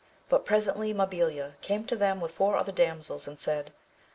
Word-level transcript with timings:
But 0.29 0.45
presently 0.47 0.95
Mabilia 0.95 1.51
came 1.61 1.85
to 1.85 1.95
them 1.95 2.21
with 2.21 2.31
four 2.31 2.55
other 2.57 2.71
damsels, 2.71 3.27
and 3.27 3.37
said. 3.37 3.71